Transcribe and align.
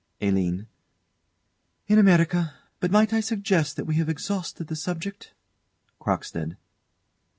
ALINE. 0.19 0.65
In 1.85 1.99
America. 1.99 2.55
But 2.79 2.89
might 2.89 3.13
I 3.13 3.19
suggest 3.19 3.75
that 3.75 3.85
we 3.85 3.97
have 3.97 4.09
exhausted 4.09 4.65
the 4.65 4.75
subject? 4.75 5.35
CROCKSTEAD. 5.99 6.57